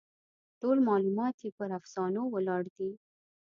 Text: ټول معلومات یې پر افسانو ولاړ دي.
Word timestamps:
ټول 0.61 0.77
معلومات 0.89 1.35
یې 1.45 1.49
پر 1.57 1.69
افسانو 1.79 2.21
ولاړ 2.33 2.63
دي. 2.77 2.91